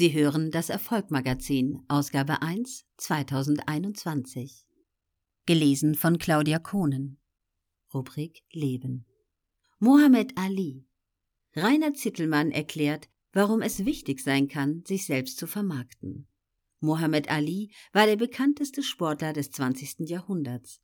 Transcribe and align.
Sie 0.00 0.14
hören 0.14 0.50
das 0.50 0.70
Erfolgmagazin, 0.70 1.82
Ausgabe 1.86 2.40
1, 2.40 2.86
2021. 2.96 4.64
Gelesen 5.44 5.94
von 5.94 6.16
Claudia 6.16 6.58
Kohnen. 6.58 7.18
Rubrik 7.92 8.42
Leben. 8.50 9.04
Mohammed 9.78 10.38
Ali. 10.38 10.86
Rainer 11.54 11.92
Zittelmann 11.92 12.50
erklärt, 12.50 13.10
warum 13.34 13.60
es 13.60 13.84
wichtig 13.84 14.20
sein 14.20 14.48
kann, 14.48 14.82
sich 14.86 15.04
selbst 15.04 15.36
zu 15.36 15.46
vermarkten. 15.46 16.26
Mohammed 16.80 17.30
Ali 17.30 17.70
war 17.92 18.06
der 18.06 18.16
bekannteste 18.16 18.82
Sportler 18.82 19.34
des 19.34 19.50
20. 19.50 20.08
Jahrhunderts 20.08 20.80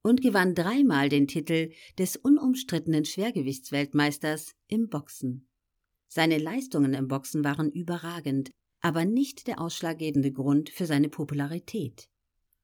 und 0.00 0.22
gewann 0.22 0.54
dreimal 0.54 1.08
den 1.08 1.26
Titel 1.26 1.72
des 1.98 2.14
unumstrittenen 2.14 3.04
Schwergewichtsweltmeisters 3.04 4.54
im 4.68 4.88
Boxen. 4.90 5.48
Seine 6.14 6.38
Leistungen 6.38 6.94
im 6.94 7.08
Boxen 7.08 7.42
waren 7.42 7.72
überragend, 7.72 8.52
aber 8.80 9.04
nicht 9.04 9.48
der 9.48 9.60
ausschlaggebende 9.60 10.30
Grund 10.30 10.70
für 10.70 10.86
seine 10.86 11.08
Popularität. 11.08 12.08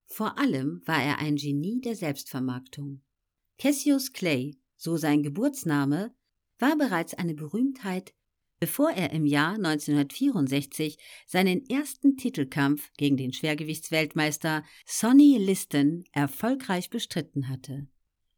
Vor 0.06 0.38
allem 0.38 0.82
war 0.86 1.02
er 1.02 1.18
ein 1.18 1.34
Genie 1.34 1.80
der 1.80 1.96
Selbstvermarktung. 1.96 3.02
Cassius 3.58 4.12
Clay, 4.12 4.56
so 4.76 4.96
sein 4.96 5.24
Geburtsname, 5.24 6.14
war 6.60 6.78
bereits 6.78 7.14
eine 7.14 7.34
Berühmtheit, 7.34 8.14
bevor 8.60 8.92
er 8.92 9.10
im 9.10 9.26
Jahr 9.26 9.54
1964 9.54 10.96
seinen 11.26 11.68
ersten 11.68 12.16
Titelkampf 12.16 12.92
gegen 12.98 13.16
den 13.16 13.32
Schwergewichtsweltmeister 13.32 14.62
Sonny 14.86 15.38
Liston 15.38 16.04
erfolgreich 16.12 16.88
bestritten 16.88 17.48
hatte. 17.48 17.88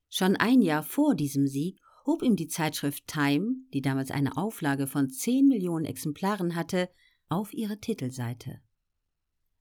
Schon 0.09 0.37
ein 0.37 0.63
Jahr 0.63 0.83
vor 0.83 1.15
diesem 1.15 1.47
Sieg 1.47 1.83
hob 2.07 2.23
ihm 2.23 2.37
die 2.37 2.49
Zeitschrift 2.49 3.07
Time, 3.07 3.57
die 3.73 3.83
damals 3.83 4.11
eine 4.11 4.37
Auflage 4.37 4.87
von 4.87 5.11
10 5.11 5.49
Millionen 5.49 5.85
Exemplaren 5.85 6.55
hatte, 6.55 6.89
auf 7.29 7.53
ihre 7.55 7.79
Titelseite. 7.79 8.61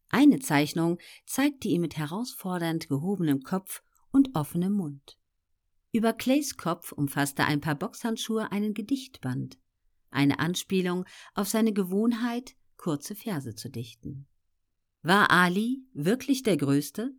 Eine 0.09 0.39
Zeichnung 0.39 0.97
zeigte 1.25 1.69
ihn 1.69 1.81
mit 1.81 1.97
herausfordernd 1.97 2.89
gehobenem 2.89 3.43
Kopf 3.43 3.81
und 4.11 4.35
offenem 4.35 4.73
Mund. 4.73 5.17
Über 5.93 6.13
Clays 6.13 6.57
Kopf 6.57 6.91
umfasste 6.91 7.45
ein 7.45 7.61
paar 7.61 7.75
Boxhandschuhe 7.75 8.51
einen 8.51 8.73
Gedichtband, 8.73 9.57
eine 10.09 10.39
Anspielung 10.39 11.05
auf 11.33 11.47
seine 11.47 11.73
Gewohnheit, 11.73 12.55
kurze 12.77 13.15
Verse 13.15 13.55
zu 13.55 13.69
dichten. 13.69 14.27
War 15.01 15.31
Ali 15.31 15.83
wirklich 15.93 16.43
der 16.43 16.57
Größte? 16.57 17.13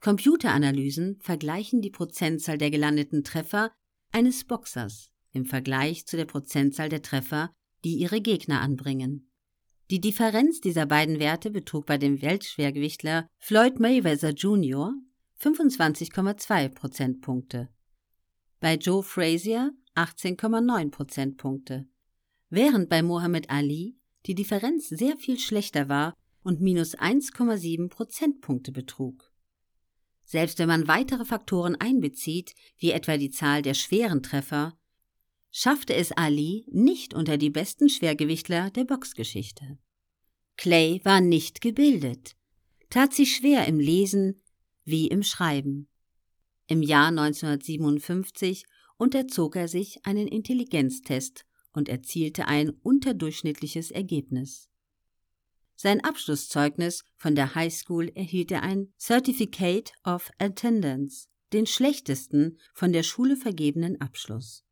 Computeranalysen 0.00 1.18
vergleichen 1.20 1.80
die 1.82 1.90
Prozentzahl 1.90 2.58
der 2.58 2.70
gelandeten 2.70 3.24
Treffer 3.24 3.72
eines 4.12 4.44
Boxers 4.44 5.10
im 5.32 5.44
Vergleich 5.44 6.06
zu 6.06 6.16
der 6.16 6.24
Prozentzahl 6.24 6.88
der 6.88 7.02
Treffer, 7.02 7.52
die 7.84 7.96
ihre 7.96 8.20
Gegner 8.20 8.60
anbringen. 8.60 9.30
Die 9.90 10.00
Differenz 10.00 10.60
dieser 10.60 10.86
beiden 10.86 11.18
Werte 11.18 11.50
betrug 11.50 11.86
bei 11.86 11.96
dem 11.96 12.20
Weltschwergewichtler 12.20 13.26
Floyd 13.38 13.80
Mayweather 13.80 14.30
Jr. 14.30 14.92
25,2 15.40 16.68
Prozentpunkte, 16.70 17.68
bei 18.60 18.74
Joe 18.74 19.02
Frazier 19.02 19.72
18,9 19.94 20.90
Prozentpunkte, 20.90 21.86
während 22.50 22.88
bei 22.88 23.02
Mohammed 23.02 23.48
Ali 23.50 23.96
die 24.26 24.34
Differenz 24.34 24.88
sehr 24.88 25.16
viel 25.16 25.38
schlechter 25.38 25.88
war 25.88 26.14
und 26.42 26.60
minus 26.60 26.96
1,7 26.96 27.88
Prozentpunkte 27.88 28.72
betrug. 28.72 29.32
Selbst 30.28 30.58
wenn 30.58 30.68
man 30.68 30.88
weitere 30.88 31.24
Faktoren 31.24 31.74
einbezieht, 31.74 32.54
wie 32.76 32.90
etwa 32.90 33.16
die 33.16 33.30
Zahl 33.30 33.62
der 33.62 33.72
schweren 33.72 34.22
Treffer, 34.22 34.78
schaffte 35.50 35.94
es 35.94 36.12
Ali 36.12 36.66
nicht 36.70 37.14
unter 37.14 37.38
die 37.38 37.48
besten 37.48 37.88
Schwergewichtler 37.88 38.68
der 38.70 38.84
Boxgeschichte. 38.84 39.78
Clay 40.58 41.00
war 41.02 41.22
nicht 41.22 41.62
gebildet, 41.62 42.36
tat 42.90 43.14
sich 43.14 43.36
schwer 43.36 43.66
im 43.66 43.80
Lesen 43.80 44.42
wie 44.84 45.06
im 45.06 45.22
Schreiben. 45.22 45.88
Im 46.66 46.82
Jahr 46.82 47.08
1957 47.08 48.66
unterzog 48.98 49.56
er 49.56 49.68
sich 49.68 50.04
einen 50.04 50.28
Intelligenztest 50.28 51.46
und 51.72 51.88
erzielte 51.88 52.48
ein 52.48 52.68
unterdurchschnittliches 52.68 53.90
Ergebnis. 53.90 54.68
Sein 55.80 56.02
Abschlusszeugnis 56.02 57.04
von 57.16 57.36
der 57.36 57.54
High 57.54 57.72
School 57.72 58.10
erhielt 58.16 58.50
er 58.50 58.64
ein 58.64 58.92
Certificate 58.98 59.92
of 60.02 60.28
Attendance, 60.38 61.28
den 61.52 61.66
schlechtesten 61.66 62.58
von 62.74 62.92
der 62.92 63.04
Schule 63.04 63.36
vergebenen 63.36 64.00
Abschluss. 64.00 64.64